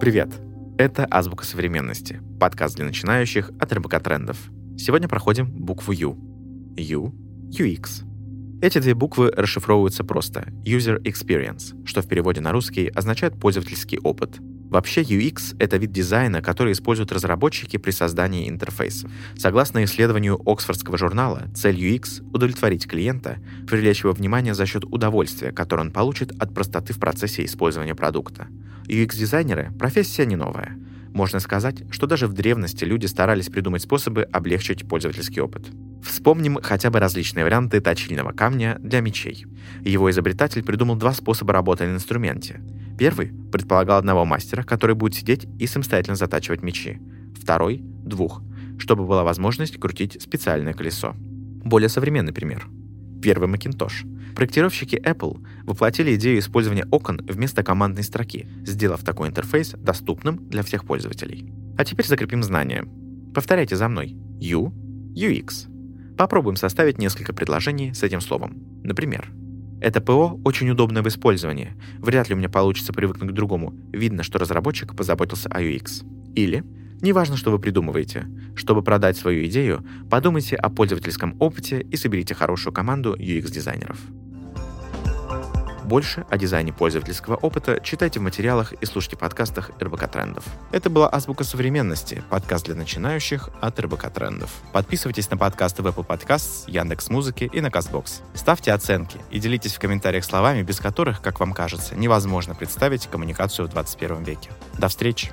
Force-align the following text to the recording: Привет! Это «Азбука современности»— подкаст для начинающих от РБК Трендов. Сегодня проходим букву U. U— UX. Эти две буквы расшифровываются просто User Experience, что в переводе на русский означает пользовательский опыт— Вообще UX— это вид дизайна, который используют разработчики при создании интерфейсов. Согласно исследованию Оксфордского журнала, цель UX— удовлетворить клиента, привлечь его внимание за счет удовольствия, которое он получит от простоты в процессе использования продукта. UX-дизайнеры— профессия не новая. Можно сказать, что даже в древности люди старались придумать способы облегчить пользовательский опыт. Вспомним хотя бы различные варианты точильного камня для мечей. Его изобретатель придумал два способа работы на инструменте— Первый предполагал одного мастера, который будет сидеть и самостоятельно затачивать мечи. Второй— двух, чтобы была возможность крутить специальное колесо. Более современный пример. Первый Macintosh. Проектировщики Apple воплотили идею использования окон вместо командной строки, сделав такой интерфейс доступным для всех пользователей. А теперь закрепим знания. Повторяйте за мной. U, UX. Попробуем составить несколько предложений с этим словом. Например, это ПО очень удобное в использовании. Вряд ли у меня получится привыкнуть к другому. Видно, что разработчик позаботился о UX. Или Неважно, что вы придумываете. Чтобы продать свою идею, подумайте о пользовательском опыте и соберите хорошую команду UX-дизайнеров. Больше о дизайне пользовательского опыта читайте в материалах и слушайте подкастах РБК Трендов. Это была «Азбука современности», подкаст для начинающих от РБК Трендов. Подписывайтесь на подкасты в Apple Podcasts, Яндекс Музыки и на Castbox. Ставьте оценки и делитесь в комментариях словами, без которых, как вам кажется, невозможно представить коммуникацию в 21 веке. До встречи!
Привет! 0.00 0.30
Это 0.78 1.06
«Азбука 1.10 1.44
современности»— 1.44 2.22
подкаст 2.40 2.74
для 2.74 2.86
начинающих 2.86 3.50
от 3.60 3.70
РБК 3.70 4.02
Трендов. 4.02 4.38
Сегодня 4.78 5.08
проходим 5.08 5.50
букву 5.52 5.92
U. 5.92 6.16
U— 6.74 7.12
UX. 7.50 8.09
Эти 8.62 8.78
две 8.78 8.94
буквы 8.94 9.30
расшифровываются 9.30 10.04
просто 10.04 10.46
User 10.64 11.00
Experience, 11.02 11.84
что 11.86 12.02
в 12.02 12.08
переводе 12.08 12.40
на 12.40 12.52
русский 12.52 12.88
означает 12.88 13.38
пользовательский 13.38 13.98
опыт— 13.98 14.38
Вообще 14.70 15.02
UX— 15.02 15.56
это 15.58 15.78
вид 15.78 15.90
дизайна, 15.90 16.40
который 16.40 16.74
используют 16.74 17.10
разработчики 17.10 17.76
при 17.76 17.90
создании 17.90 18.48
интерфейсов. 18.48 19.10
Согласно 19.36 19.82
исследованию 19.82 20.40
Оксфордского 20.48 20.96
журнала, 20.96 21.48
цель 21.56 21.76
UX— 21.76 22.22
удовлетворить 22.32 22.86
клиента, 22.86 23.38
привлечь 23.66 24.04
его 24.04 24.12
внимание 24.12 24.54
за 24.54 24.66
счет 24.66 24.84
удовольствия, 24.84 25.50
которое 25.50 25.82
он 25.82 25.90
получит 25.90 26.30
от 26.40 26.54
простоты 26.54 26.92
в 26.92 27.00
процессе 27.00 27.44
использования 27.44 27.96
продукта. 27.96 28.46
UX-дизайнеры— 28.86 29.76
профессия 29.78 30.24
не 30.24 30.36
новая. 30.36 30.78
Можно 31.12 31.40
сказать, 31.40 31.82
что 31.90 32.06
даже 32.06 32.28
в 32.28 32.32
древности 32.32 32.84
люди 32.84 33.06
старались 33.06 33.48
придумать 33.48 33.82
способы 33.82 34.22
облегчить 34.22 34.88
пользовательский 34.88 35.42
опыт. 35.42 35.66
Вспомним 36.02 36.58
хотя 36.62 36.90
бы 36.90 36.98
различные 36.98 37.44
варианты 37.44 37.80
точильного 37.80 38.32
камня 38.32 38.78
для 38.80 39.00
мечей. 39.00 39.46
Его 39.82 40.10
изобретатель 40.10 40.62
придумал 40.62 40.96
два 40.96 41.12
способа 41.12 41.52
работы 41.52 41.86
на 41.86 41.94
инструменте— 41.94 42.60
Первый 43.00 43.32
предполагал 43.50 43.96
одного 43.96 44.26
мастера, 44.26 44.62
который 44.62 44.94
будет 44.94 45.14
сидеть 45.14 45.46
и 45.58 45.66
самостоятельно 45.66 46.16
затачивать 46.16 46.62
мечи. 46.62 47.00
Второй— 47.34 47.80
двух, 48.04 48.42
чтобы 48.78 49.06
была 49.06 49.24
возможность 49.24 49.80
крутить 49.80 50.20
специальное 50.20 50.74
колесо. 50.74 51.14
Более 51.16 51.88
современный 51.88 52.34
пример. 52.34 52.68
Первый 53.22 53.48
Macintosh. 53.48 54.34
Проектировщики 54.34 54.96
Apple 54.96 55.42
воплотили 55.64 56.14
идею 56.16 56.40
использования 56.40 56.86
окон 56.90 57.22
вместо 57.26 57.62
командной 57.62 58.04
строки, 58.04 58.46
сделав 58.66 59.02
такой 59.02 59.28
интерфейс 59.28 59.70
доступным 59.78 60.36
для 60.50 60.62
всех 60.62 60.84
пользователей. 60.84 61.50
А 61.78 61.86
теперь 61.86 62.06
закрепим 62.06 62.42
знания. 62.42 62.84
Повторяйте 63.34 63.76
за 63.76 63.88
мной. 63.88 64.14
U, 64.42 64.74
UX. 65.16 65.69
Попробуем 66.20 66.56
составить 66.56 66.98
несколько 66.98 67.32
предложений 67.32 67.94
с 67.94 68.02
этим 68.02 68.20
словом. 68.20 68.62
Например, 68.84 69.30
это 69.80 70.02
ПО 70.02 70.38
очень 70.44 70.68
удобное 70.68 71.02
в 71.02 71.08
использовании. 71.08 71.72
Вряд 71.98 72.28
ли 72.28 72.34
у 72.34 72.36
меня 72.36 72.50
получится 72.50 72.92
привыкнуть 72.92 73.30
к 73.30 73.32
другому. 73.32 73.72
Видно, 73.90 74.22
что 74.22 74.38
разработчик 74.38 74.94
позаботился 74.94 75.48
о 75.48 75.62
UX. 75.62 76.04
Или 76.34 76.62
Неважно, 77.00 77.38
что 77.38 77.50
вы 77.50 77.58
придумываете. 77.58 78.26
Чтобы 78.54 78.82
продать 78.82 79.16
свою 79.16 79.46
идею, 79.46 79.82
подумайте 80.10 80.56
о 80.56 80.68
пользовательском 80.68 81.34
опыте 81.40 81.80
и 81.80 81.96
соберите 81.96 82.34
хорошую 82.34 82.74
команду 82.74 83.16
UX-дизайнеров. 83.16 83.96
Больше 85.90 86.24
о 86.30 86.38
дизайне 86.38 86.72
пользовательского 86.72 87.34
опыта 87.34 87.80
читайте 87.82 88.20
в 88.20 88.22
материалах 88.22 88.72
и 88.74 88.86
слушайте 88.86 89.16
подкастах 89.16 89.72
РБК 89.82 90.08
Трендов. 90.08 90.44
Это 90.70 90.88
была 90.88 91.12
«Азбука 91.12 91.42
современности», 91.42 92.22
подкаст 92.30 92.66
для 92.66 92.76
начинающих 92.76 93.50
от 93.60 93.80
РБК 93.80 94.08
Трендов. 94.12 94.52
Подписывайтесь 94.72 95.28
на 95.32 95.36
подкасты 95.36 95.82
в 95.82 95.88
Apple 95.88 96.06
Podcasts, 96.06 96.70
Яндекс 96.70 97.10
Музыки 97.10 97.50
и 97.52 97.60
на 97.60 97.70
Castbox. 97.70 98.22
Ставьте 98.34 98.72
оценки 98.72 99.18
и 99.32 99.40
делитесь 99.40 99.74
в 99.74 99.80
комментариях 99.80 100.24
словами, 100.24 100.62
без 100.62 100.78
которых, 100.78 101.20
как 101.20 101.40
вам 101.40 101.52
кажется, 101.52 101.96
невозможно 101.96 102.54
представить 102.54 103.08
коммуникацию 103.08 103.66
в 103.66 103.72
21 103.72 104.22
веке. 104.22 104.50
До 104.78 104.86
встречи! 104.86 105.32